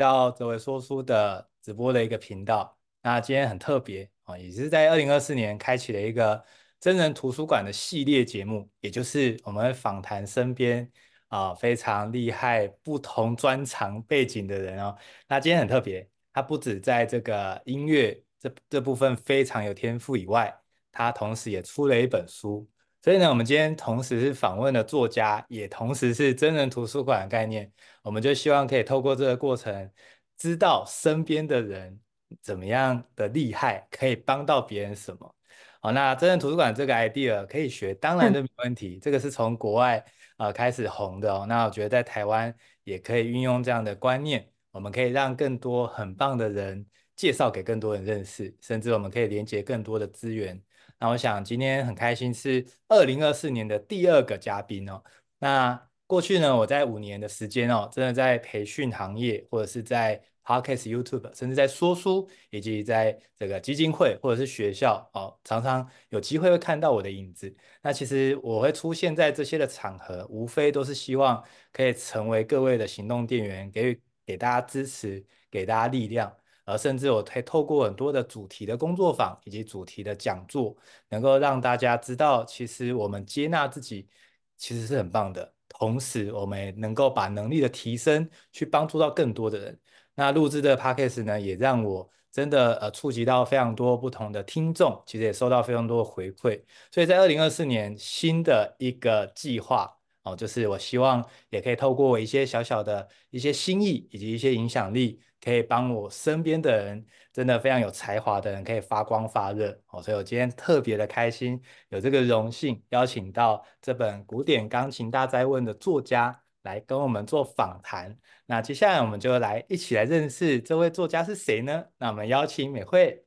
[0.00, 2.74] 到这位说书的直播的一个频道。
[3.02, 6.42] 那今天很特别啊，也是在二零二四年开启了一个
[6.80, 10.90] 真人图书馆的系列节目，也就是我们访谈身边
[11.28, 14.96] 啊非常厉害、不同专长背景的人哦。
[15.28, 20.54] 那今天很特别，他不止在这个音乐这这部分非常有天赋以外，
[20.90, 22.66] 他同时也出了一本书。
[23.02, 27.72] 所以呢，我们今天同时是访问了作家，也同时是真人图书馆的概念。
[28.02, 29.90] 我们就希望可以透过这个过程，
[30.36, 31.98] 知道身边的人
[32.42, 35.34] 怎么样的厉害，可以帮到别人什么。
[35.80, 38.96] 好，那真人图书馆这个 idea 可以学，当然都没问题。
[38.96, 39.96] 嗯、这个是从国外
[40.36, 41.46] 啊、呃、开始红的哦。
[41.48, 46.84] 那我觉得在台湾也可以运用这样的观念，我们可以让更多很棒的人
[47.16, 50.62] 介绍给更多人认识，甚至我们可以连接更多的资源。
[51.00, 55.02] 那我想今天很开心是二零二四年的第二个嘉宾哦。
[55.38, 67.54] 那过去呢，我在五年的时间哦，真的在培训行业，或者是在 Podcast、YouTube，甚至在说书，以及在这个基金会或者是学校哦，常常有机会会看到我的影子。
[67.80, 76.36] 那其实我会出现在这些的场合，无非都是希望可以成为各位的行动电源，给予给大家支持，给大家力量。
[76.70, 80.76] 而甚至我可以透过很多的主题的工作坊以及主题的讲座，
[81.08, 84.08] 能够让大家知道，其实我们接纳自己
[84.56, 85.52] 其实是很棒的。
[85.68, 89.80] 同时，我们也能够把能力的提升去帮助到更多的人。
[90.14, 96.60] 那录制的 Podcast 呢，也让我真的呃触及到非常多不同的听众，其实也收到非常多的回馈。
[96.90, 105.20] 所以在二零二四年新的一个计划哦，就是我希望也可以透过一些小小的一些心意以及一些影响力。
[105.42, 110.02] 可以帮我身边的人，真的非常有才华的人，可以发光发热哦。
[110.02, 118.16] 所以我今天特别的开心，有这个荣幸邀请到这本《古典钢琴大哉问》的作家来跟我们做访谈。
[118.46, 121.86] 那接下来我们就来一起来认识这位作家是谁呢？
[121.98, 123.24] 那我们邀请美慧。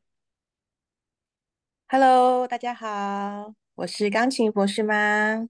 [1.88, 5.48] Hello，大家好，我是钢琴博士吗。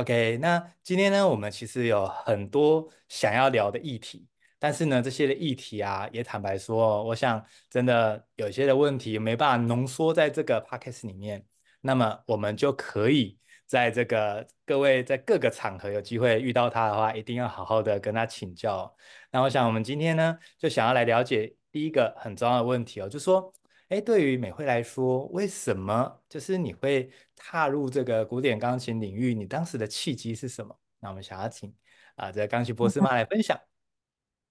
[0.00, 4.26] OK，那今天呢，我们其实有很多想要聊的议题，
[4.58, 11.44] 但是呢，这些的议题啊，也坦白说，我想真的有些的问题没办法浓缩在这个 Podcast 里面，
[11.82, 18.96] 那么我们就可以在这个各位在各个场合有机会遇到他的话，一定要好好的跟他请教。
[19.30, 23.52] 那我想我们今天呢，就想要来了解第一个很重要的问题哦，就说。
[23.90, 29.34] 哎，对于美惠来说，为什么就是你会踏入这个古典钢琴领域？
[29.34, 30.78] 你当时的契机是什么？
[31.00, 31.74] 那我们想要请
[32.14, 33.60] 啊，这个钢琴博士妈来分享。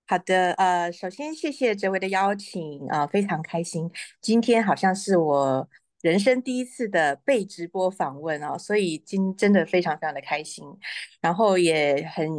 [0.07, 3.89] 好的，呃，首先谢谢哲维的邀请啊，呃，非常开心。
[4.19, 5.69] 今天好像是我
[6.01, 10.65] 人生第一次的被直播访问哦，所以今真的非常非常的开心，
[11.21, 12.29] 然后也很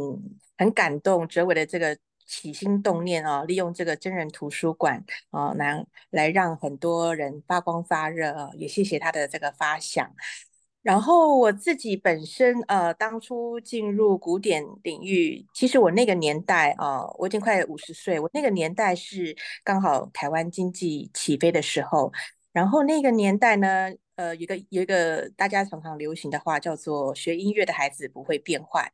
[0.55, 1.97] 很感动哲维的这个。
[2.31, 10.09] 起心动念啊，利用这个真人图书馆啊，来来让很多人发光发热啊，也谢谢他的这个发想。
[10.81, 22.13] 然后我自己本身呃，当初进入古典领域，其实我那个年代啊，我已经快五十岁，我那个年代是刚好台湾经济起飞的时候，
[22.53, 23.91] 然后那个年代呢。
[24.21, 28.87] 呃，有一个有一个大家常常流行的话叫做“学音乐的孩子不会变坏”，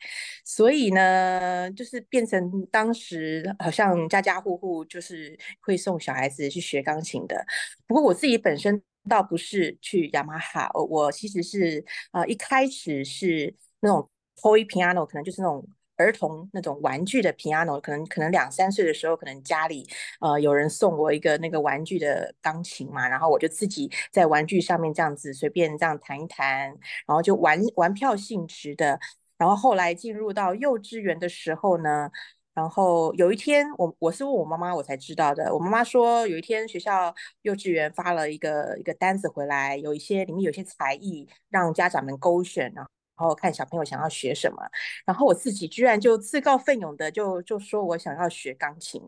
[0.45, 7.45] 所以呢，就是变成当时好像家家户户就是会送小孩子去学钢琴的。
[7.85, 15.67] 不过我自己本身倒不是去雅马哈，我我其实是啊、一开始是那种 toy piano，可能就是那种。
[15.97, 19.87] 儿童那种玩具的 piano，可能可能两三岁的时候，可能家里
[20.21, 26.67] 呃有人送我一个那个玩具的钢琴嘛，然后我就自己在玩具上面这样子随便这样弹一弹，
[27.05, 28.99] 然后就玩玩票性质的。
[29.37, 32.09] 然后后来进入到幼稚园的时候呢，
[32.55, 42.87] 然后有一天我我是问我妈妈我才知道的，我妈妈说有一天学校幼稚园发了一个一个单子回来，有一些里面有些才艺让家长们勾选啊。
[43.17, 44.61] 然后看小朋友想要学什么，
[45.05, 49.01] 然后我自己居然就自告奋勇的就就说我想要学钢琴，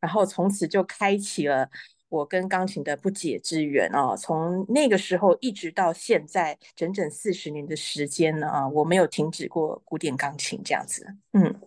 [0.00, 1.68] 然后从此就开启了
[2.10, 4.14] 我跟钢琴的不解之缘啊！
[4.14, 11.16] 从那个时候一直到现在，整整四十年的时间呢啊，我没有停止过古典钢琴这样子。
[11.32, 11.60] 嗯，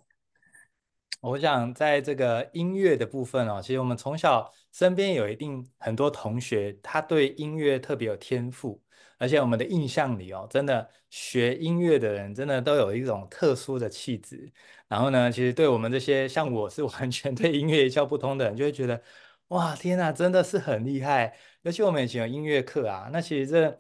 [1.20, 8.82] 我想在这个音乐的部分哦，其实我们从小身边有一定很多同学，他对音乐特别有天赋。
[9.18, 14.52] 而且我们的印象里哦，真的学音乐的人真的都有一种特殊的气质。
[14.88, 19.02] 然后呢，其实对我们这些像我是完全对音乐一窍不通的人，就会觉得
[19.50, 21.36] 哇，天哪，真的是很厉害。
[21.64, 23.80] 尤其我们以前有音乐课啊，那其实这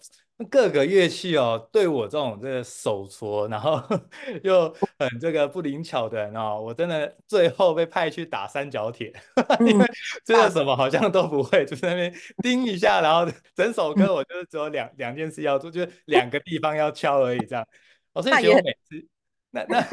[0.51, 3.81] 各个乐器哦，对我这种这个手拙，然后
[4.43, 9.11] 又很这个不灵巧的人哦，我真的最后被派去打三角铁，
[9.65, 9.85] 因为
[10.23, 12.13] 真的什么好像都不会，就在那边
[12.43, 17.67] 叮一下，然后整首歌我就是只有两两件事要做，就是两个地方要敲而已，这样。
[18.13, 19.07] 我所以觉得我每次
[19.49, 19.87] 那那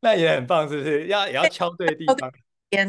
[0.00, 1.06] 那也很棒，是不是？
[1.06, 2.30] 要也要敲对地方，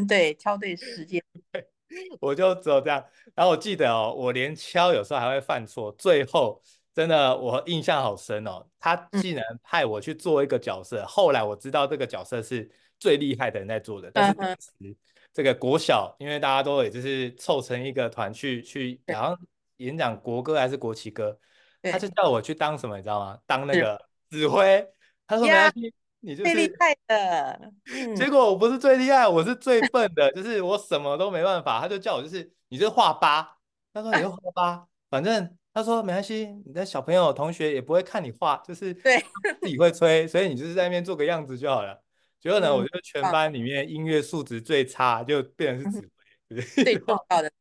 [0.06, 1.24] 对，敲对时间。
[2.19, 3.01] 我就只有这样。
[3.33, 6.62] 然后我记得哦，我连敲有时候还会犯错，最后。
[6.97, 8.65] 真的，我印象好深哦。
[8.79, 12.67] 他竟然派我去做一个角色，嗯、后来我知道这个角色是
[12.99, 14.09] 最厉害的人在做的。
[14.11, 14.97] 但是当时
[15.31, 19.38] 这个国小，因为大家都也就是凑成一个团去去，然后
[19.75, 21.38] 演讲国歌还是国旗歌，
[21.83, 23.38] 他就叫我去当什么，你知道吗？
[23.45, 24.83] 当那个指挥。
[25.27, 27.71] 他说没关系，你就是最厉害的。
[28.17, 31.79] 结果我不是最厉害，我是最笨的，就是我什么都没办法。
[31.79, 33.55] 他就叫我就是你就画八，
[33.94, 35.55] 他说你就 画八，反正。
[35.77, 39.24] 他说没关系，你的小朋友同学也不会看你画，就是对
[39.62, 42.03] 自己会吹，所以你就是在那边做个样子就好了。
[42.39, 46.09] 结果呢，我觉得全班里面音乐素质最差，就变成是指
[46.50, 47.51] 挥， 最重要的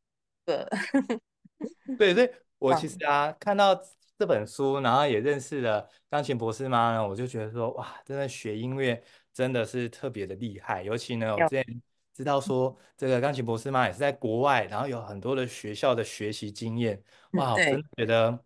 [0.45, 0.67] 个。
[1.99, 3.79] 对，所以我其实啊，看到
[4.17, 8.99] 这本书，然后也认识了钢琴博士妈呢，我就觉得说，哇，真的学音乐
[9.31, 10.81] 真的是特别的厉害。
[10.81, 11.63] 尤其呢，我之前
[12.17, 16.99] 知道说，这个钢琴博士嘛也是在国外，然后有很多的学校的学习经验。
[17.33, 18.43] 哇，我真的觉得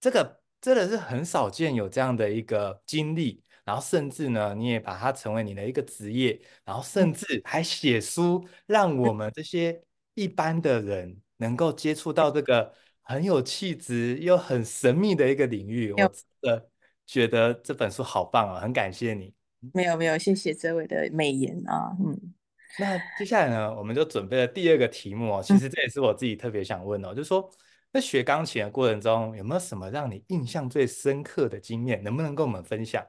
[0.00, 9.82] 这个真的是很少见有这样的一个经历，然后甚至呢，你也把它成为你的一个职业，然后甚至还写书，让我们这些
[10.14, 12.72] 一般的人能够接触到这个
[13.02, 15.90] 很有气质又很神秘的一个领域。
[15.90, 16.70] 我真的
[17.04, 19.34] 觉得这本书好棒啊，很感谢你。
[19.74, 22.34] 没有没有，谢谢这位的美言啊，嗯。
[22.78, 27.50] 那接下来呢，我们就准备了第二个题目哦，其实这也是我自己特别想问哦，就是说。
[27.90, 32.02] 在学钢琴的过程中，有没有什么让你印象最深刻的经验？
[32.02, 33.02] 能不能跟我们分享？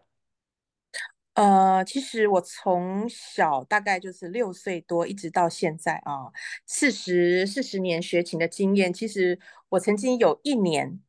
[1.33, 6.31] 呃，其实我从小大概就是六岁多，一直到现在啊，
[6.65, 8.93] 四十四十年学琴的经验。
[8.93, 11.01] 其实我曾经有一年。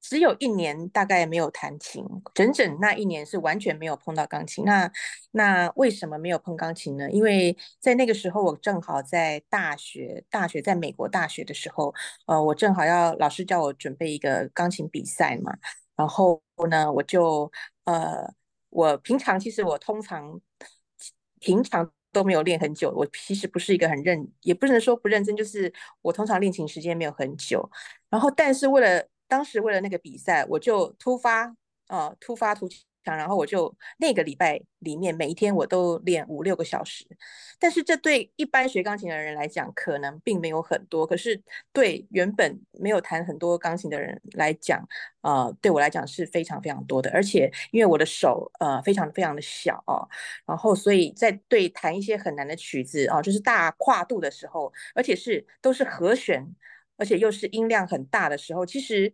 [0.00, 2.04] 只有一年，大概没有弹琴，
[2.34, 4.64] 整整那一年是完全没有碰到钢琴。
[4.64, 4.90] 那
[5.32, 7.10] 那为什么没有碰钢琴呢？
[7.10, 11.92] 因为在那个时候，我正好在大学，大学在美国大学的时候，
[12.26, 15.52] 呃，我正好要老师叫我准备一个钢琴比赛嘛。
[15.96, 16.40] 然后
[16.70, 17.50] 呢，我就
[17.84, 18.32] 呃，
[18.70, 20.40] 我平常其实我通常
[21.40, 25.72] 平常都没有练很久，我其实不是一个很认，也不能说不认真，就是
[26.02, 27.68] 我通常练琴时间没有很久。
[28.08, 31.54] 然后，但是为了当时为了那个比赛，我就突发，
[31.88, 37.06] 呃，突发突强，然后我就那个礼拜里面每一天我都练五六个小时。
[37.58, 41.06] 但是这对一般学钢琴的人来讲，可能并没有很多。
[41.06, 41.40] 可是
[41.72, 44.86] 对原本没有弹很多钢琴的人来讲，
[45.22, 47.10] 呃，对我来讲是非常非常多的。
[47.10, 50.08] 而且因为我的手呃非常非常的小哦，
[50.46, 56.46] 然后所以在对弹一些很难的曲子啊，就是大跨度的时候，而且是都是和弦。
[56.98, 59.10] 而且又是音量很大的时候，其实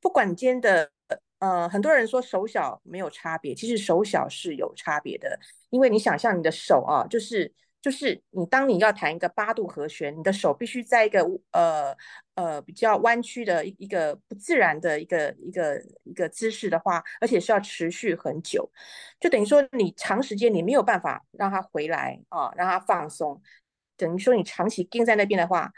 [0.00, 0.90] 不管今天的
[1.38, 5.38] 呃，很多人说手小没有差别，其实手小是有差别的，
[5.68, 7.52] 因为你想象你的手啊，就是
[7.82, 11.20] 就是你当你要弹一个八度和弦，你的手必须在一个
[11.52, 11.94] 呃
[12.36, 18.68] 呃比较弯曲的一个不自然的一个一个一个姿势的话，而且是要持续很久，
[19.20, 23.42] 就等于说你长时间你没有办法让它回来啊，让它放松，
[23.98, 25.70] 等于说你长期盯在那边的话。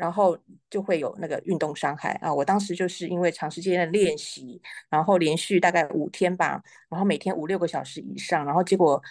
[0.00, 0.34] 然后
[0.70, 2.32] 就会有那个运动伤害啊！
[2.32, 9.02] 我当时就是因为长时间的练习，然后连续大概五天吧，然后每天五六个小时以上，然后结果，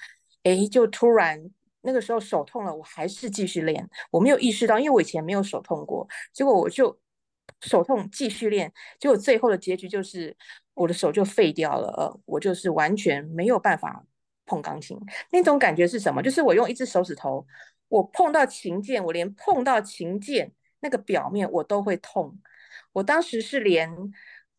[0.41, 1.39] 哎，就突然
[1.81, 6.99] 那个时候手痛了，我还是继续练，我没有意识到，因为我以前没有手痛过，结果我就
[7.61, 10.35] 手痛继续练，结果最后的结局就是
[10.73, 14.03] 我的手就废掉了，呃，我就是完全没有办法
[14.47, 14.97] 碰钢琴。
[15.31, 16.23] 那种感觉是什么？
[16.23, 17.45] 就是我用一只手指头，
[17.89, 20.51] 我碰到琴键，我连碰到琴键。
[20.81, 22.37] 那个表面我都会痛，
[22.93, 23.89] 我当时是连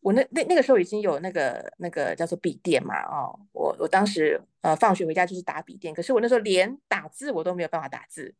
[0.01, 8.33] 我那那那个时候已经有那个那个叫做笔电嘛，哦，我我当时呃放学回家就是打笔电，可是我那时候连打字我都没有办法打字，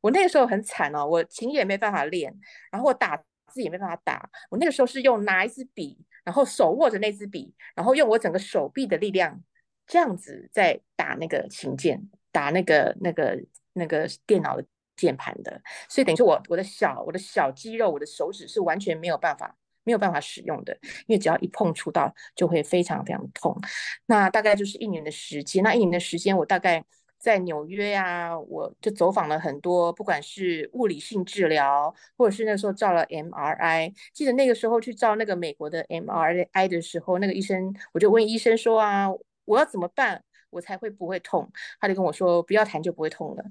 [0.00, 2.32] 我那个时候很惨哦，我琴也没办法练，
[2.70, 3.16] 然后我打
[3.48, 9.42] 字也没办法打，我那个时候是用拿一支笔，然后手握着那支笔，然后用我整个手臂的力量
[9.86, 13.40] 这样子在打那个琴键，打那个那个
[13.72, 14.64] 那个电脑的。
[14.98, 20.76] 键盘的，所以等于说我我的小我的小肌肉，我的手指是完全没有办法没有办法使用的，
[21.06, 23.56] 因为只要一碰触到就会非常非常痛。
[24.04, 26.84] 那大概就是一年的时间，那一年的时间我大概
[27.18, 33.92] 在纽约呀、啊，我就走访了很多，不管是物理性治疗，或者是那时候照了 MRI。
[34.12, 39.08] 记得那个时候去照那个美国的 MRI 的时候，那个医生我就问医生说啊，
[39.46, 41.50] 我要怎么办，我才会不会痛？
[41.80, 43.42] 他就跟我说，不要弹就不会痛了。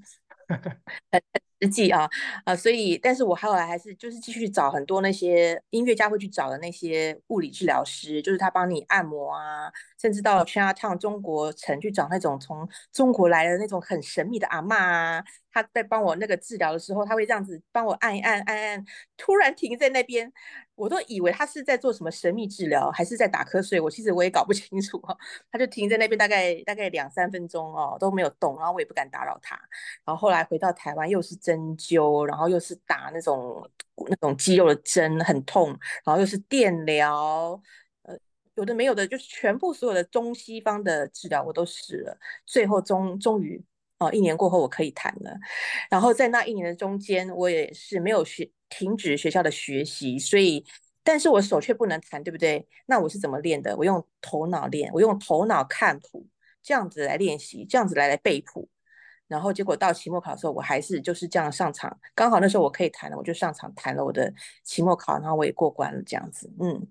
[1.11, 1.21] 很
[1.61, 2.07] 实际啊
[2.45, 15.23] 啊，所以，但是我后来还是就是继续找很多那些音乐家会去找的那些物理治疗师，就是他帮你按摩啊，甚至到 Chinatown 中国城去找那种从中国来的那种很神秘的阿嬷啊。
[15.51, 18.85] 他在帮我那个治疗的时候，他会这样子帮我按一按，按按，
[19.17, 20.31] 突然停在那边，
[20.75, 23.81] 我都以为他是在做什么神秘治疗，还是在打瞌睡。
[23.81, 25.17] 我其实我也搞不 清楚哦。
[25.51, 29.55] 他就停在那边大概大概两三分钟哦，都没有动，然后我也不敢打扰他。
[30.05, 33.67] 然后后来回到台湾，又是针灸，然后又是打那种
[34.07, 35.69] 那种肌肉的针，很痛，
[36.05, 37.59] 然后又是电疗，
[38.57, 43.63] 有的没有的，就是全部所有的中西方的治疗我都试了，最后终终于。
[43.99, 45.35] 哦，一年过后我可以弹了，
[45.89, 50.63] 然后在那一年的中间，我也是没有学停止学校的学习，所以，
[51.03, 52.67] 但是我手却不能弹，对不对？
[52.85, 53.75] 那我是怎么练的？
[53.75, 56.27] 我用头脑练，我用头脑看谱，
[56.61, 58.69] 这样子来练习，这样子来来背谱，
[59.27, 64.31] 然后结果到期末考的时候，我还是就是这样上场，刚好那时候我可以弹了，我就上场弹了我的
[64.63, 66.85] 期末考，然后我也过关了，这样子，嗯，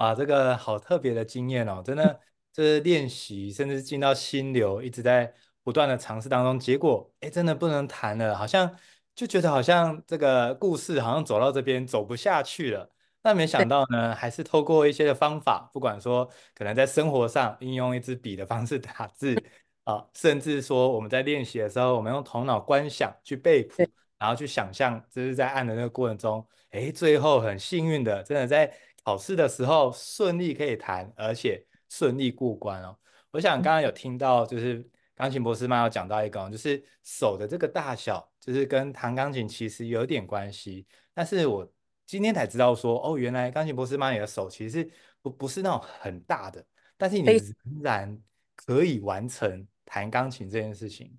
[0.00, 2.20] 哇，这个好特别的经验哦，真的，
[2.52, 5.32] 就是练习，甚至进到心流，一直在。
[5.62, 8.74] 不断的尝试当中，结果哎，真的不能弹了，好像
[9.14, 12.90] 就觉得好像这个故事好像走到这边走不下去了。
[13.22, 19.36] 那没想到呢，还是透过一些的方法，不管说可能在生活上应用一支笔的方式打字
[19.84, 23.86] 啊，甚至说我们在练习的时候，我们用头脑观想去背谱，
[24.18, 32.96] 然后去想象这是在按的那个过程中，哎，最后很幸运的，真的在考试的时候顺利可以弹，而且顺利过关哦。
[33.30, 34.88] 我想刚刚有听到就是。
[35.12, 40.86] 钢琴博士妈有讲到一个，就是手的这个大小，就是跟弹钢琴其实有点关系。
[41.12, 41.70] 但是我
[42.06, 44.90] 今天才知道说，哦，原来钢琴博士妈你的手其实
[45.20, 46.64] 不不是那种很大的，
[46.96, 48.18] 但是你仍然
[48.56, 51.14] 可以完成弹钢琴这件事情。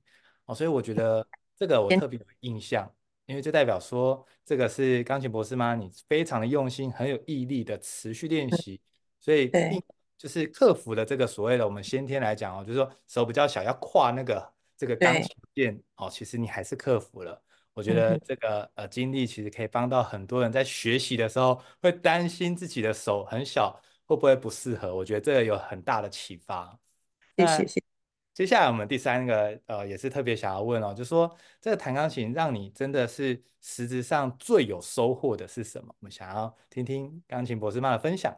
[0.46, 1.24] 哦，所以我觉得
[1.56, 2.92] 这个我特别有印象，
[3.26, 8.80] 因为就代表说这个是钢琴博士吗你非常的用心、很有毅力的持续练习，
[9.20, 9.52] 所以。
[10.22, 17.42] 就是克服了这个所谓的我们先天来讲哦，就是说手比较小要跨那个这个钢琴键哦，其实你还是克服了。
[17.74, 26.80] 我觉得这个呃经历其实可以帮到很多人在学习的时候会担心自己的手很小会不会不适合，我觉得这个有很大的启发。
[27.36, 27.81] 谢谢谢。
[28.34, 35.94] 接下来我们第三个呃也是特别想要问哦，就是说这个弹钢琴让你真的是实质上最有收获的是什么？
[36.00, 38.36] 我们想要听听钢琴博士妈的分享。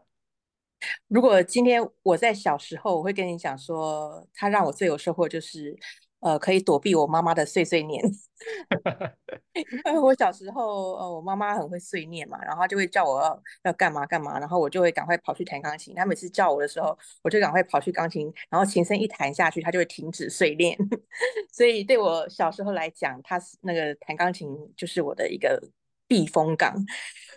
[1.08, 5.78] 如果今天我在小时候，我会跟你讲说，他让我最有收获就是，
[6.24, 8.02] 呃，可以躲避我妈妈的碎碎念。
[9.86, 15.94] 因为我小时候，呃，我妈妈很会碎念嘛，然后她就会叫我要要干嘛干嘛，然后我就会赶快跑去弹钢琴。
[15.94, 20.78] 她每次叫我的时候，我就赶快跑去钢琴，然后琴声一弹下去，她就会停止碎念。
[21.52, 25.62] 所以对我小时候来讲，她是那个弹钢琴就是我的一个
[26.08, 26.74] 避风港。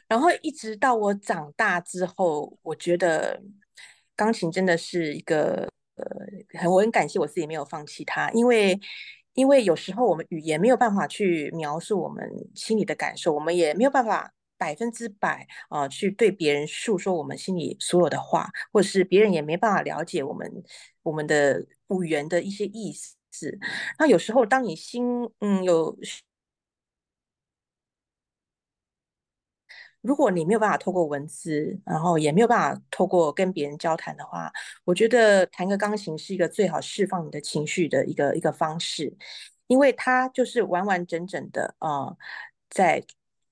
[0.09, 3.43] 然后一直到我长大之后，我觉得
[4.15, 8.79] 钢琴真的是一个呃，很我很感谢我自己没有放弃它，因为
[9.35, 20.51] 因为有时候我们语言没有办法去描述我们心里的感受，我们也没有办法百分之百啊、去对别人诉说我们心里所有的话，或者是别人也没办法了解我们
[21.03, 21.61] 我们的
[22.03, 23.59] 语言的一些意思。
[23.99, 25.97] 那有时候当你心嗯有。
[30.07, 34.51] 如果你没有办法透过文字，然后也没有办法透过跟别人交谈的话，
[34.85, 39.17] 我觉得弹个钢琴是一个最好释放你的情绪的一个一个方式，
[39.67, 42.17] 因为它就是完完整整的啊、呃，
[42.71, 43.05] 在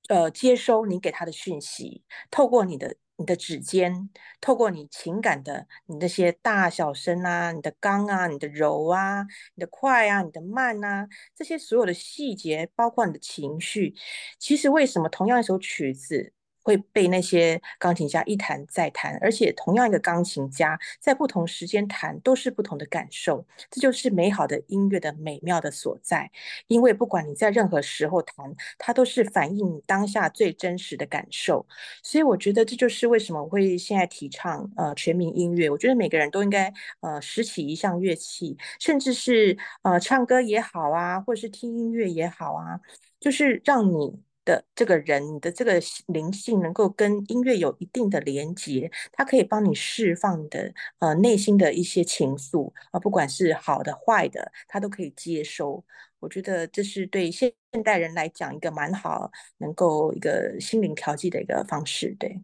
[0.09, 13.95] 呃接收你给他的讯息，透过你的你的指尖，透过你情感的你那些大小声啊，你的刚啊，你的柔啊，你的快啊，你的慢啊，这些所有的细节，包括你的情绪，
[14.39, 16.34] 其实为什么同样一首曲子，
[16.65, 26.31] 会被那些钢琴家一弹再弹，而且同样一个钢琴家在不同时间弹都是不同的感受，这就是美好的音乐的美妙的所在。
[26.67, 31.67] 因为不管你在任何时候弹，它都是反映你当下最真实的感受。
[32.03, 35.69] 所以我觉得这就是为什么我会现在提倡呃全民音乐。
[35.69, 42.81] 我觉得每个人都应该呃拾起一项乐器，甚至是呃唱歌也好啊，或者是听音乐也好啊，
[43.21, 44.19] 就是让你。
[44.45, 55.85] 的这个人，你的这个灵性能够跟音乐有一定的连接，它可以帮你释放的呃内心的一些情愫啊，不管是好的坏的，它都可以接收。
[56.21, 57.53] 我觉得这是对现
[57.85, 62.17] 代人来讲一个蛮好，能够一个心灵调剂的一个方式。
[62.19, 62.41] 对，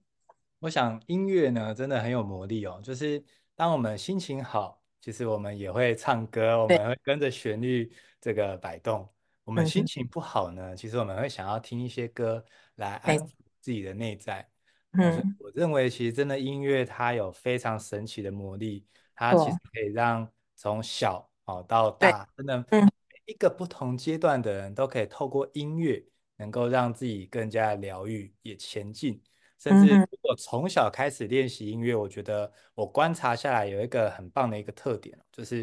[0.58, 3.22] 我想音乐呢真的很有魔力哦，就是
[3.54, 7.90] 当我们心情好，其实我们也会唱歌，我们会跟着旋律
[8.20, 9.08] 这个摆动。
[9.50, 12.44] 我们心情不好呢，嗯、其实我们会想要听一些歌
[12.76, 13.28] 来安抚
[13.60, 14.48] 自己的内在。
[14.92, 22.86] 嗯，我认为其实真的音乐它有非常神奇的魔力，它其实可以让从小哦到大，真的每
[23.26, 26.00] 一个不同阶段的人都可以透过音乐，
[26.36, 29.20] 能够让自己更加疗愈，也前进。
[29.58, 35.60] 甚至如果从小开始练习音乐，我觉得我观察下来有一个很棒的一个特点，就是。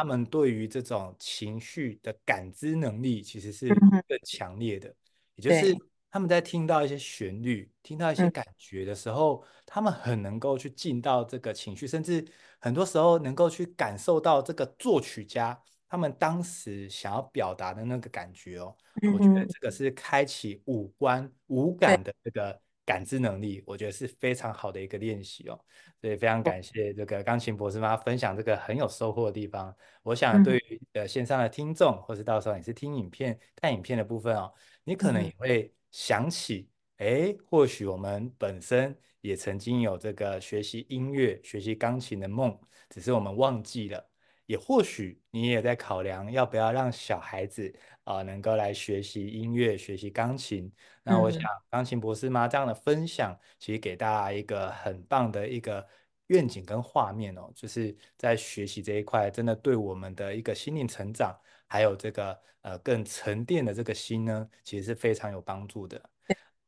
[0.00, 4.88] 他们对于这种情绪的感知能力其实是更强烈的，
[5.34, 5.76] 也就是
[6.10, 12.26] 他们在听到一些旋律、听到一些感觉的时候，他们很能够去进到这个情绪，甚至
[12.58, 18.74] 很多时候能够去感受到这个作曲家他们当时想要表达的那个感觉哦。
[19.12, 22.58] 我觉得这个是开启五官五感的这个。
[22.90, 25.56] 感知能力，我觉得是非常好的一个练习哦，
[26.00, 29.72] 所以非常感谢这个钢琴博士妈分享这个很有收获的地方。
[30.02, 44.09] 我想对于呃线上的听众，或是到时候你是听影片、看影片的部分哦，你可能也会想起，哎，或许我们本身也曾经有这个学习音乐、学习钢琴的梦，只是我们忘记了。
[44.50, 50.68] 也或许你也在考量要不要让小孩子啊、呃、能够来学习音乐、学习钢琴。
[51.04, 51.40] 那我想
[51.70, 55.86] 钢琴博士妈这样的分享，其实给大家一个很棒的一个
[56.26, 61.38] 愿景跟画面哦，就是在学习这一块，真的对我们的一个心灵成长，
[61.68, 66.10] 还有这个呃更沉淀的这个心呢，其实是非常有帮助的。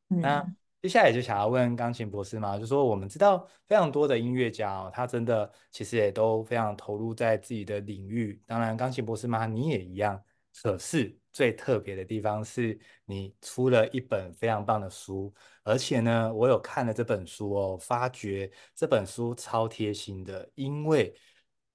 [0.06, 0.46] 那
[0.82, 8.42] 接下来就想要问钢琴博士嘛，就说我们知道非常多的音乐家哦，他真的其实也都非常投入在自己的领域。
[8.48, 10.20] 当然，钢琴博士嘛，你也一样。
[10.60, 21.14] 可是最特别的地方是你出了一本非常棒的书，而且呢，我有看了这本书哦，发觉这本书超贴心的，因为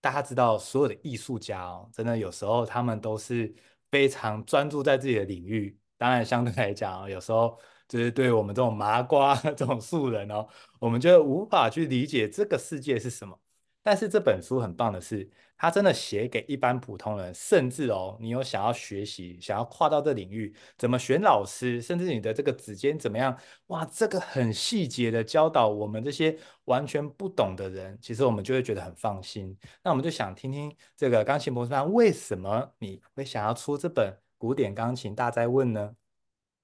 [0.02, 3.56] 大家知道所有的艺术家哦，真的有时候他们都是
[3.90, 5.80] 非常专注在自己的领域。
[5.98, 7.58] 当然，相对来讲，有时候。
[7.88, 10.48] 就是对我们这种麻瓜、 这种素人哦，
[10.80, 13.40] 我们就无法去理解这个世界是什么。
[13.84, 23.34] 但是这本书很棒的是，它真的写给一般普通人，甚至哦，你有想要学习、想要跨到这领域，怎么选老师，甚至你的这个指尖怎么样，
[23.68, 29.58] 哇，这个很细节的教导我们这些完全不懂的人，其实我们就会觉得很放心。
[29.82, 35.96] 那我们就想听听这个钢琴博士妈，为什么你会想要出这本《古典钢琴大灾问》呢？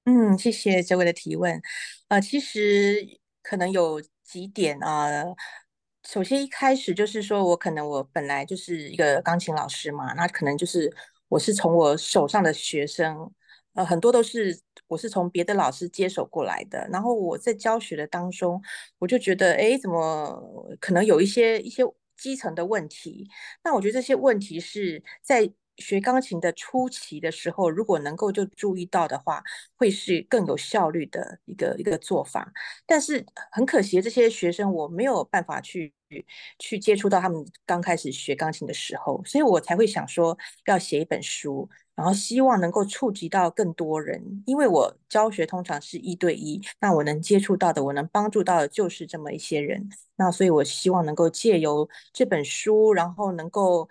[0.05, 1.61] 嗯，谢谢这位的提问。
[2.09, 3.07] 呃，其实
[3.41, 5.07] 可能有几点啊。
[6.03, 10.93] 首先一开始就是说我可能我本来就是一个钢琴老师嘛，那可能就是
[11.29, 13.31] 我是从我手上的学生，
[13.75, 16.85] 呃，很多都是我是从别的老师接手过来的。
[16.91, 18.61] 然后我在教学的当中，
[18.99, 21.81] 我就觉得，哎，怎么可能有一些一些
[22.17, 23.25] 基层的问题？
[23.63, 25.53] 那我觉得这些问题是在。
[25.77, 29.43] 学钢琴的初期的时候，如果能够就注意到的话，
[29.75, 32.51] 会是更有效率的一个一个做法。
[32.85, 35.93] 但是很可惜，这些学生我没有办法去
[36.59, 44.43] 去接触到他们刚开始学钢琴的时候，所以我才会想说要写一本书，然后希望能够触及到更多人。
[44.45, 49.89] 因为我教学通常是一对一，那我能接触到的，我能帮助到的就是这么一些人。
[50.17, 53.89] 那所以我希望能够借由这本书，然后能够。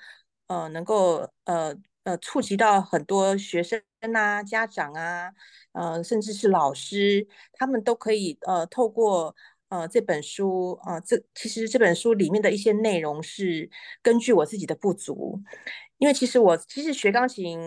[0.53, 5.33] 呃，能够呃呃触及到很多学生呐、家长啊，
[5.73, 9.35] 呃，甚至是老师，他们都可以呃透过
[9.71, 13.71] 呃这本书啊、呃，这其实这本书里面的一些内容是
[14.03, 15.41] 根据我自己的不足，
[15.99, 17.59] 因为其实我其实学钢琴，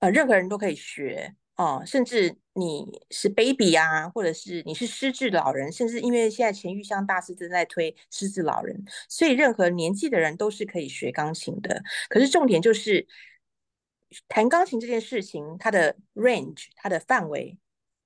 [0.00, 1.34] 呃，任何人都可以学。
[1.62, 11.80] 哦，甚至你是 baby 啊，或者是你是失智老人，甚至因为现在钱玉香大师正在推失智老人，所以任何年纪的人都是可以学钢琴的。
[12.08, 13.06] 可是重点就是
[14.26, 17.56] 弹钢琴这件事情，它的 range，它的范围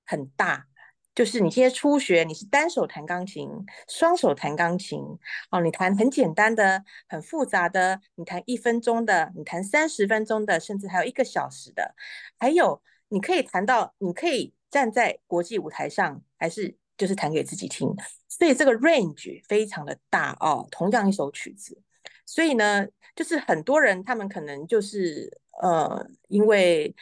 [0.05, 0.67] 很大。
[1.15, 3.49] 就是你现在初学，你是单手弹钢琴，
[3.87, 5.01] 双手弹钢琴，
[5.49, 11.95] 哦，你弹很简单的，很复杂的，你弹一分钟的，你弹三十分钟的，甚至还有一个小时的，
[12.37, 12.83] 还有。
[13.09, 17.87] 你可以弹到，你可以站在国际舞台上，还是就是弹给自己听，
[18.27, 20.67] 所以这个 range 非常的大哦。
[20.71, 21.81] 同样一首曲子，
[22.25, 26.93] 所以呢，就是很多人他们可能就是呃，因为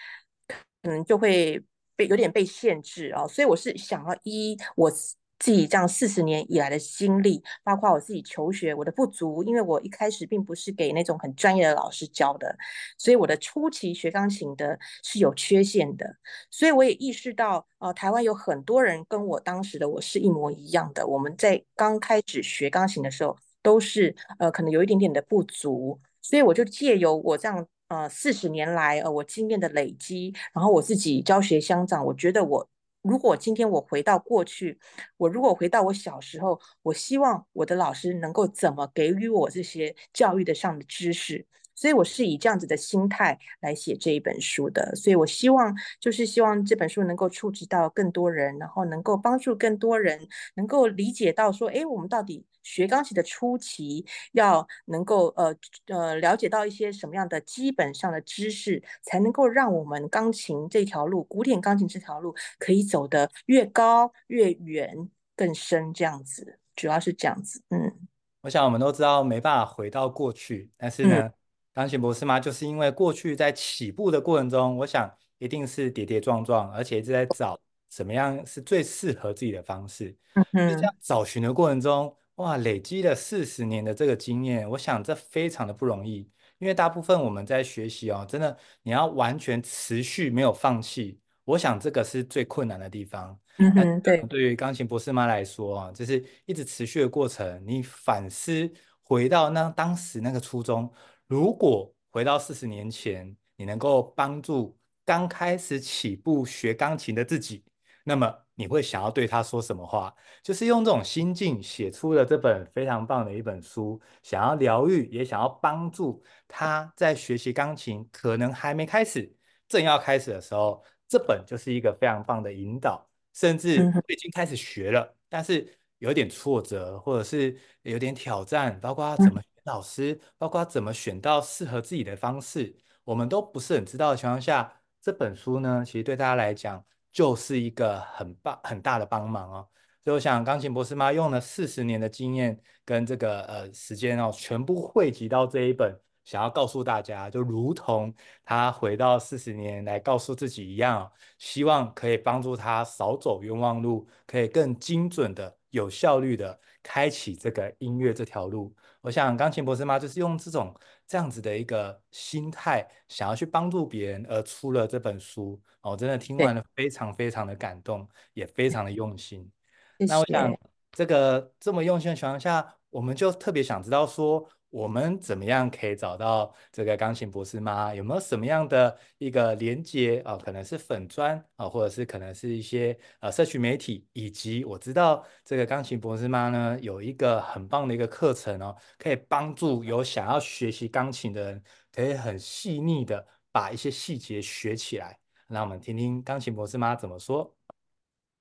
[0.47, 1.63] 可能就会
[1.95, 4.91] 被有点被限制哦，所以我是想要一我。
[5.37, 12.55] 自己这样四十年以来的经历，包括我自己求学我的不足，因为我一开始并不是给那种很专业的老师教的，
[12.97, 16.15] 所以我的初期学钢琴的是有缺陷的，
[16.49, 32.69] 所以我也意识到，呃，台湾有很多人跟我当时的我是一模一样的，我们在刚开始学钢琴的时候，都是呃可能有一点点的不足，所以我就借由我这样呃四十年来呃我经验的累积，然后我自己教学相长，我觉得我。
[33.07, 34.79] 如果今天我回到过去，
[35.17, 41.45] 我如果回到我小时候，我希望我的老师能够怎么给予我这些教育的上的知识。
[41.75, 55.55] 所以我是以这样子的心态来写这一本书的，所以我希望就是希望这本书能够触及到更多人，然后能够帮助更多人能够理解到说，哎，我们到底学钢琴的初期要能够呃
[55.87, 68.07] 呃了解到一些什么样的基本上的知识，才能够让我们钢琴这条路，古典钢琴这条路可以走得越高越远更深，这样子，主要是这样子，嗯。
[68.41, 71.19] 我想我们都知道没办法回到过去，但是呢。
[71.19, 71.33] 嗯
[71.75, 72.39] 钢琴博士吗？
[72.39, 77.59] 就是因为过去在起步的过程中，我想一定是跌跌撞撞，而且一直在找
[77.89, 80.15] 怎么样是最适合自己的方式。
[80.35, 86.29] 嗯哼，在这样找寻的过程中，哇，累积了四十年的这个经验，我想这非常的不容易。
[86.59, 93.37] 因为大部分我们在学习哦，真的你要完全持续没有放弃，我想这个是最困难的地方。
[93.57, 94.21] 嗯哼，对。
[94.23, 97.61] 对于钢琴博士妈来说啊，就是一直持续的过程。
[97.67, 98.71] 你反思
[99.03, 100.89] 回到那当时那个初衷。
[101.27, 107.63] 如果回到四十年前，你能够帮助刚开始起步学钢琴的自己，
[108.03, 110.13] 那么你会想要对他说什么话？
[110.43, 119.35] 就是用这种心境写出了这本非常棒的一本书，想要疗愈，也想要帮助他在学习钢琴，可能还没开始，
[119.67, 123.09] 正要开始的时候，这本就是一个非常棒的引导。
[123.33, 123.75] 甚至
[124.07, 129.41] 已经开始学了，但是有点挫折，或者是有点挑战，包括怎么。
[129.65, 139.67] 老师，包括怎么选到适合自己的方式，我们都不是很知道的情况下，这本书呢，其实对大家来讲就是一个很棒、很大的帮忙哦。
[140.03, 158.71] 所以我想，钢琴博士妈用了四十年的经验跟这个呃时间哦，全部汇集到这一本，想要告诉大家，就如同他回到四十年来告诉自己一样哦，希望可以帮助他少走冤枉路，可以更精准的、有效率的开启这个音乐这条路。
[159.01, 160.71] 我想钢琴博士妈就是用这种
[161.07, 165.59] 这样子的一个心态，想要去帮助别人而出了这本书。
[165.81, 169.51] 我真的听完了，非常非常的感动，也非常的用心。
[169.97, 170.55] 那我想
[170.91, 174.47] 这个这么用心的情况下，我们就特别想知道说。
[174.75, 177.95] 我们怎么样可以找到这个钢琴博士妈？
[177.95, 180.35] 有没有什么样的一个连接啊？
[180.35, 195.17] 可能是粉砖啊，或者是可能是一些呃社群媒体，以及我知道这个钢琴博士妈呢，有一个很棒的一个课程哦，可以帮助有想要学习钢琴的人，可以很细腻的把一些细节学起来。
[195.47, 197.55] 那我们听听钢琴博士妈怎么说。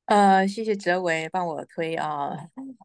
[0.09, 2.31] 呃，谢谢哲维帮我推啊。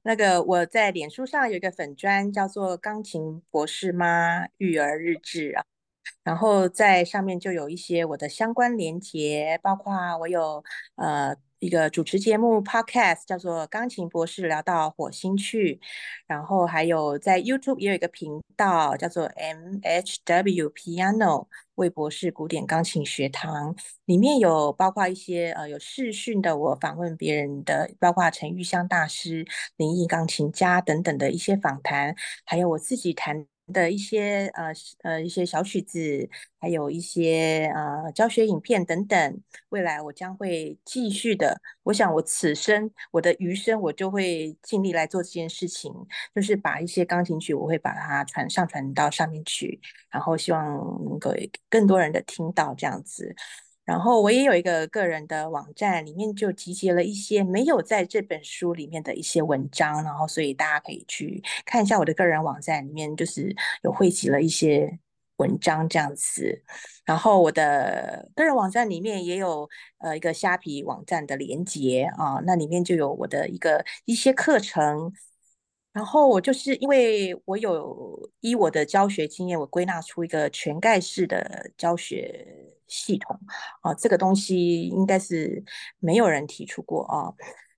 [0.04, 5.64] 那个我在脸书上有一个粉砖，叫做“钢琴博士妈育儿日志”啊，
[6.24, 10.64] 然后在上面就有一些我的相关连接，包括我有
[10.96, 11.36] 呃。
[11.60, 15.76] 一个主持节目 Podcast 叫做《钢琴博士聊到火星去》，
[16.26, 29.46] 然后还有在 YouTube 也有一个频道叫做 MHW Piano 魏博士古典钢琴学堂，里面有包括一些呃有视讯的我访问别人的，包括陈玉香大师、
[29.76, 33.48] 林毅钢琴家等等的一些访谈，还有我自己弹。
[33.72, 34.72] 的一些呃
[35.04, 36.30] 呃一些小曲子，
[36.60, 41.62] 还有一些呃教学影片等等，未来我将会继续的。
[41.84, 45.92] 我想我此生我的余生，我就会尽力来做这件事情，
[46.36, 49.80] 就是把一些钢琴曲，我会把它传上传到上面去，
[50.10, 50.66] 然后希望
[51.06, 51.34] 能够
[51.70, 53.36] 更多人的听到这样子。
[53.90, 65.00] 然后我也有一个个人的网站，里面就集结了一些没有在这本书里面的一些文章，然后所以大家可以去看一下我的个人网站里面，就是有汇集了一些
[65.38, 66.64] 文章这样子。
[67.04, 75.12] 然后我的个人网站里面也有呃一个虾皮网站的连接啊，那里面就有我的一个一些课程。
[75.92, 82.46] 然后我就是因为我有依我的教学经验，我归纳出一个全盖式的教学
[82.90, 83.40] 系统
[83.82, 85.64] 啊，这个东西应该是
[86.00, 87.32] 没有人提出过啊。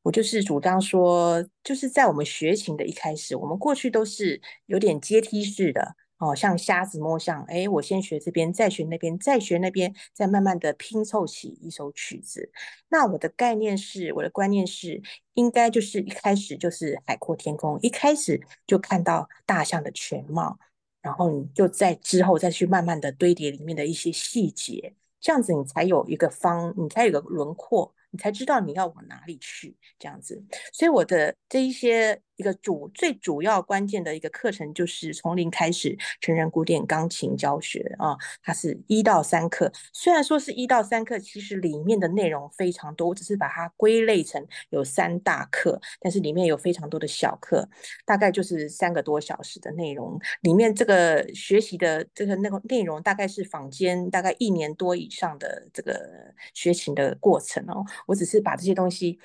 [0.04, 12.52] 我就是主张说，就是在我们学琴的一开始，我们过去都是有点阶梯式的哦，像瞎子摸象，哎，我先学这边，再学那边，再学那边，再慢慢的拼凑起一首曲子。
[12.90, 15.04] 那我的概念是，我的观念是，
[15.36, 20.58] 应该就是一开始就是海阔天空，一开始就看到大象的全貌，
[21.02, 27.94] 然后你就在之后再去慢慢的堆叠里面的一些细节，这样子你才有一个方，你才有个轮廓。
[28.14, 30.44] 你才知道你要往哪里去，这样子。
[30.74, 39.72] 所以我的这一些一个主最主要关键的一个课程，就是从零开始成人古典钢琴教学啊，它是一到三课。
[39.94, 47.68] 虽然说是一到三课，其实里面的内容非常多，我只是把它归类成有三大课，但是里面有非常多的小课，
[48.06, 50.20] 大概就是三个多小时的内容。
[50.42, 57.86] 里面这个学习的这个内容内容，大概是坊间大概一年多以上的这个学琴的过程哦。
[58.08, 59.20] 我只是把这些东西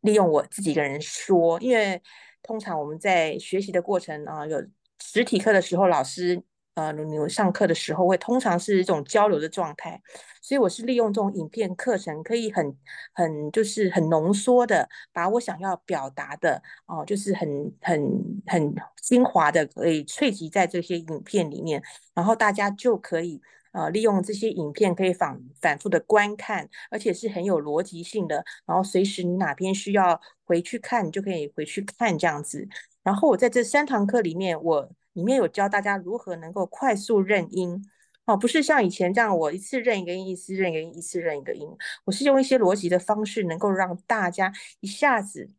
[0.00, 2.00] 利用我自己一个人说，因为
[2.46, 4.64] 通常我们在学习的过程啊，有
[5.02, 6.40] 实体课的时候，老师
[6.74, 10.00] 呃，你们上课的时候会通常是一种交流的状态，
[10.40, 12.76] 所以我是利用这种影片课程，可以很
[13.12, 17.48] 很就是很浓缩的把我想要表达的哦，就是很
[17.80, 18.00] 很
[18.46, 21.82] 很精华的可以萃集在这些影片里面，
[22.14, 23.40] 然后大家就可以。
[23.76, 28.42] 啊，利用这些影片可以反反复的观看，而且是很有逻辑性的。
[28.64, 32.66] 然后随时你哪边需要回去看，你就可以回去看这样子。
[33.02, 37.84] 然后我在这三堂课里面，我里面有教大家如何能够快速认音。
[38.24, 41.68] 哦，不是像以前这样，我一次认一个音，一次认一个音，一次认一个音。
[42.06, 45.50] 我是用一些逻辑的方式，能够让大家一下子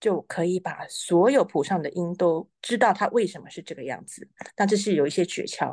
[0.00, 4.26] 就可以把所有谱上的音都知道它为什么是这个样子。
[4.56, 5.72] 那这是有一些诀窍。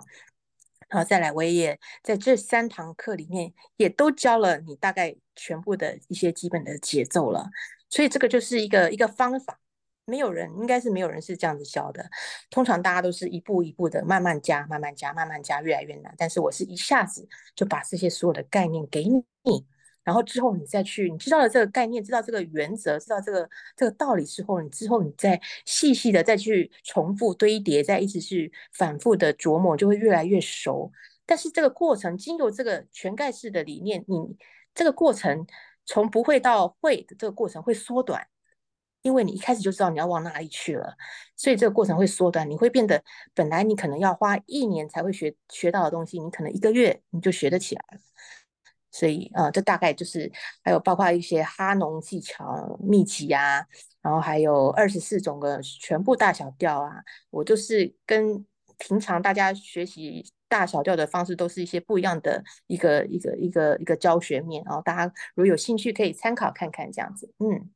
[0.89, 7.49] 然后再来，我也在这三堂课里面也都教了你大概全部的一些基本的节奏了，
[7.89, 9.59] 所以这个就是一个一个方法，
[10.05, 12.09] 没有人应该是没有人是这样子教的，
[12.49, 19.23] 通常大家都是一步一步的慢慢加，慢慢加，慢慢加，越来越难，但是我是一下子就把这些所有的概念给你。
[20.05, 30.91] 然后之后你再去，你知道了这个概念，知道这个原则，知道这个这个道理之后，你之后你再细细的再去重复堆叠，再一直去反复的琢磨，就会越来越熟。
[31.25, 34.37] 但是这个过程经由这个全盖式的理念，你
[34.75, 35.47] 这个过程
[35.85, 38.27] 从不会到会的这个过程会缩短，
[39.01, 40.95] 因为你一开始就知道你要往哪里去了，
[41.35, 48.04] 所以这个过程会缩短，你会变得本来你可能要花一年才会学学到的东西，你可能一个月你就学得起来了。
[48.95, 50.31] 所以，呃，这大概就是
[50.63, 53.65] 还有包括一些哈农技巧秘籍啊，
[54.01, 58.45] 然后还有二十四种的全部大小调啊，我就是跟
[58.77, 67.69] 平常大家学习大小调的方式都是一些不一样的一个一个一个一个教学面，然后大家如果有兴趣可以参考看看这样子，嗯，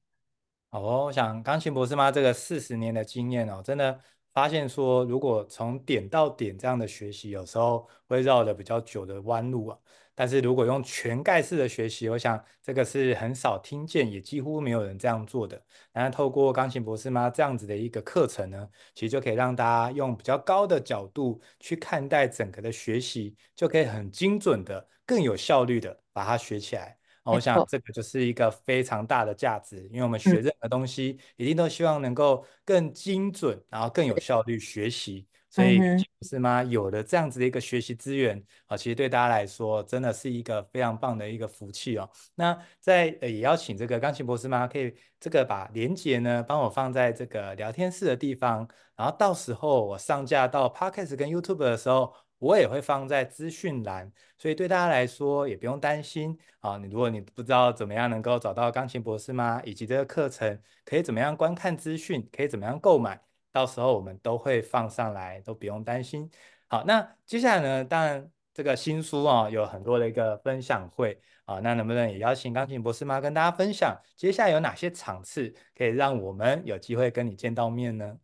[0.71, 3.99] 好哦，我想钢琴博士妈这个四十年的经验哦，真的。
[4.31, 9.77] 发现说，如果从点到点这样的学习，有时候会绕的比较久的弯路啊。
[10.19, 15.63] 但是如果用全盖式的学习，我想这个是很少听见，也几乎没有人这样做的。
[15.93, 26.98] 然后透过钢琴博士吗这样子的一个课程呢，其实就可以让大家用比较高的角度去看待整个的学习，就可以很精准的、更有效率的把它学起来。
[27.31, 35.27] 我想这个就是一个非常大的价值，因为我们学任何东西，一定都希望能够更精准，然后更有效率学习。
[35.51, 35.79] 所以
[36.21, 36.63] 是吗？
[36.63, 42.07] 有了这样子的一个学习资源啊，其实对大家来说真的是一个非常棒的一个福气哦。
[42.35, 44.67] 那在呃也邀请这个钢琴博士吗？
[44.67, 52.13] 可以这个把连接呢帮我放在这个聊天室的地方，然后到时候我上架到 Podcast 跟 YouTube 的时候。
[52.39, 56.77] 我也会放在资讯栏，所以对大家来说也不用担心啊。
[56.77, 59.61] 你如果你不知道怎么样能够找到钢琴博士吗？
[59.65, 63.21] 以及这个课程可以怎么样观看资讯，可以怎么样购买，
[63.51, 66.29] 到时候我们都会放上来，都不用担心。
[66.67, 78.17] 好，那接下来呢，当然这个新书啊有很多的一个分享会啊，那能不能也邀请钢琴博士吗跟大家分享，接下来有哪些场次可以让我们有机会跟你见到面呢？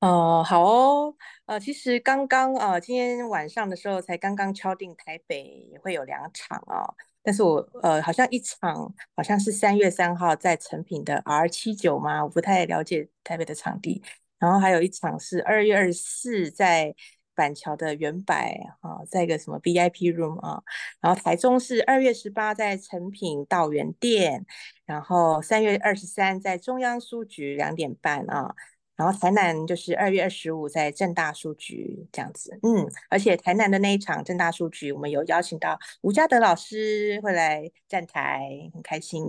[0.00, 1.14] 哦，好哦，
[1.46, 14.02] 呃，其实刚刚呃，今天晚上的时候才刚刚敲定台北也会有两场哦，但是我呃好像一场好像是三月三号在诚品的 R 七九嘛，我不太了解台北的场地，
[14.38, 16.94] 然后还有一场是二月二十四在
[17.34, 20.62] 板桥的原百啊，在一个什么 VIP room 啊，
[21.00, 24.44] 然后台中是二月十八在诚品道元店，
[24.84, 28.54] 然后三月二十三在中央书局两点半啊。
[28.96, 39.22] 然后台南就是二月二十五在正大书局这样子，嗯，而且台南的那一场正大书局，我们有邀请到吴家德老师会来站台，很开心。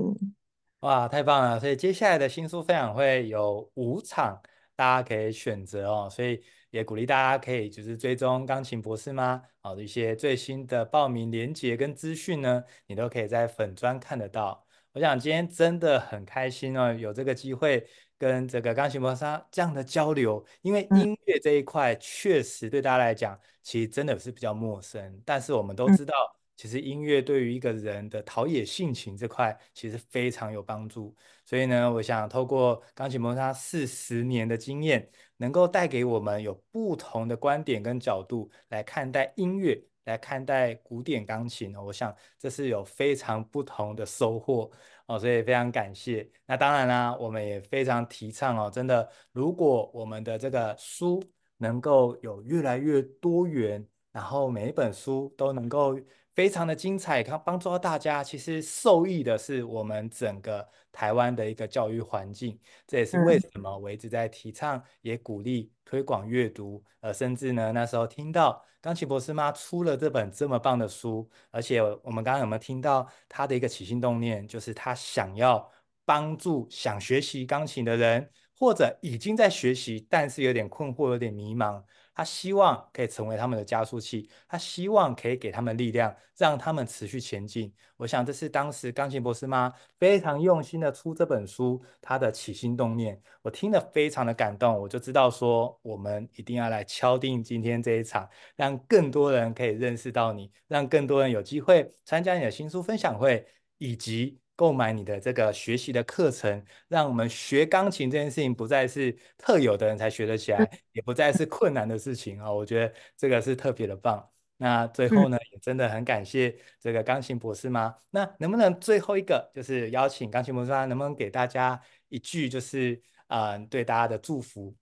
[0.81, 1.59] 哇，太棒了！
[1.59, 4.39] 所以接下来的新书分享会有五场，
[4.75, 6.07] 大家可以选择哦。
[6.09, 14.65] 所以也鼓励大家可以就是追踪钢琴博士吗好的一些最新的报名链接跟资讯呢，你都可以在粉专看得到。
[14.93, 26.13] 我想今天真的很开心哦，有这个机会跟这个钢琴博士妈这样的交流，因为音乐这一块确实对大家来讲，其实真的是比较陌生，但是我们都知道。
[26.55, 31.15] 其实音乐对于一个人的陶冶性情这块，其实非常有帮助。
[31.45, 41.81] 所以呢，我想透过钢琴博士妈四十年的经验，能够带给我们有不同的观点跟角度来看待音乐，来看待古典钢琴呢。
[41.81, 44.69] 我想这是有非常不同的收获
[45.05, 46.27] 哦，所以非常感谢。
[46.45, 51.23] 那当然啦，我们也非常提倡哦，真的，如果我们的这个书
[51.57, 55.97] 能够有越来越多元，然后每一本书都能够。
[56.37, 58.23] 非常的精彩，看帮助到大家。
[58.23, 66.83] 其实受益的是我们整个台湾的一个教育环境，这也是为什么我一直在提倡，也鼓励推广阅读。
[66.99, 75.67] 呃，甚至呢，那时候听到钢琴博士妈出了这本这么棒的书，而且我们刚刚有没有听到他的一个起心动念，就是他想要
[76.05, 81.83] 帮助想学习钢琴的人，或者已经在学习，但是有点困惑、有点迷茫。
[82.17, 87.71] 他希望可以成为他们的加速器，他希望可以给他们力量，让他们持续前进。
[87.95, 94.81] 我想这是当时钢琴博士妈非常用心的出这本书，他的起心动念，我听得非常的感动。
[94.81, 103.45] 我就知道说，我们一定要来敲定今天这一场，让更多人可以认识到你，让更多人有机会参加你的新书分享会，
[103.77, 104.39] 以及。
[104.57, 112.51] 购买你的这个学习的课程，让我们学钢琴这件事情不再是特有的人才学得起来，也不再是困难的事情啊！
[112.51, 114.27] 我觉得这个是特别的棒。
[114.57, 117.95] 那最后呢，也真的很感谢这个钢琴博士吗。
[118.09, 124.75] 那能不能最后一个就是邀请钢琴博士妈，能不能给大家一句就是啊、呃，对大家的祝福？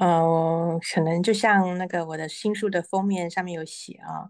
[0.00, 4.26] 嗯、呃，可能就像那个我的新书的封面上面有写啊。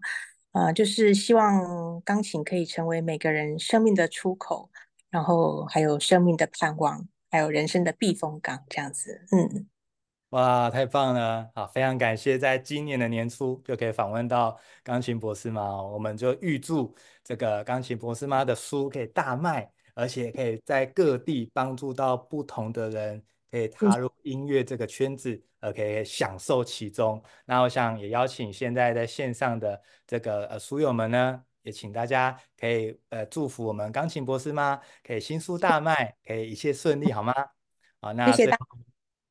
[0.51, 4.69] 呃，就是希望钢琴可以成为每个人生命的出口，
[5.09, 9.25] 然后还有生命的盼望，还有人生的避风港，这样子。
[9.31, 9.67] 嗯，
[10.31, 11.49] 哇，太棒了！
[11.55, 23.23] 好，非常感谢，在今年的年初就可以访问到钢琴博士妈，我们就预祝这个钢琴博士妈的书可以大卖，而且可以在各地帮助到不同的人。
[23.51, 23.97] 可以踏。
[23.97, 27.21] 入音乐这个圈子，呃，可以享受其中。
[27.45, 37.33] 那我想也邀请现在在线上的这个呃书友们呢，也请大家可以呃祝福我们钢琴博士吗，可以新书大卖，可以一切顺利，好吗？
[37.99, 38.57] 好，那最后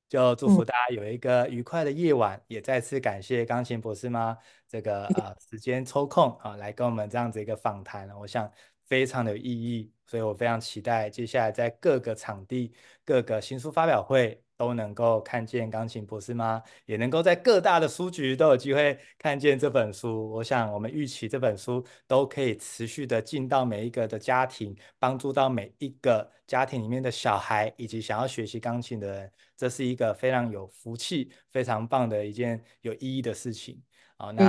[0.09, 4.37] 就祝福大家有一个愉快的夜晚，也再次感谢钢琴博士妈
[4.69, 8.51] 这个呃时间抽空啊来跟我们这样子一个访谈，我想
[8.91, 9.91] 非常的有意义。
[10.05, 12.75] 所以我非常期待接下来在各个场地、
[13.05, 20.29] 各个新书发表会都能够看见钢琴博士吗，也能够在各大的书局都有机会看见这本书。
[20.33, 29.33] 我想我们预期这本书都可以持续的进到每一个的家庭，帮助到每一个家庭里面的小孩以及想要学习钢琴的人。
[29.57, 33.81] 这是一个非常有福气、非常棒的一件有意义的事情。
[34.19, 34.49] 好，那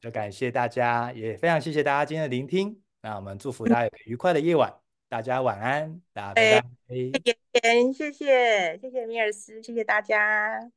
[0.00, 2.89] 就感谢大家，也非常谢谢大家今天的聆听。
[3.02, 4.72] 那我们祝福大家有个愉快的夜晚，
[5.08, 6.68] 大家晚安，大家拜拜。
[6.88, 10.70] 谢谢，谢谢，谢谢米尔斯，谢谢大家，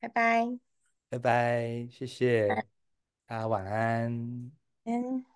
[0.00, 0.46] 拜拜，
[1.08, 2.48] 拜拜，谢谢，
[3.26, 4.50] 大家晚安。
[4.84, 5.29] 嗯。